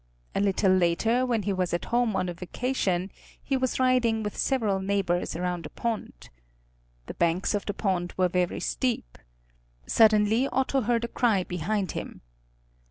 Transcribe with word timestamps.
A 0.33 0.39
little 0.41 0.71
later, 0.71 1.27
when 1.27 1.43
he 1.43 1.53
was 1.53 1.75
at 1.75 1.85
home 1.93 2.15
on 2.15 2.27
a 2.27 2.33
vacation, 2.33 3.11
he 3.39 3.55
was 3.55 3.79
riding 3.79 4.23
with 4.23 4.35
several 4.35 4.79
neighbors 4.79 5.35
around 5.35 5.67
a 5.67 5.69
pond. 5.69 6.29
The 7.05 7.13
banks 7.13 7.53
of 7.53 7.67
the 7.67 7.75
pond 7.75 8.11
were 8.17 8.27
very 8.27 8.61
steep. 8.61 9.19
Suddenly 9.85 10.47
Otto 10.47 10.81
heard 10.81 11.03
a 11.03 11.07
cry 11.07 11.43
behind 11.43 11.91
him. 11.91 12.21